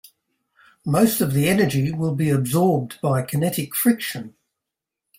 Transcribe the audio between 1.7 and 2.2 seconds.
will